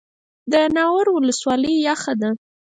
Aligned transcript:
د 0.51 0.53
ناور 0.75 1.05
ولسوالۍ 1.11 1.75
یخه 1.87 2.13
ده 2.21 2.29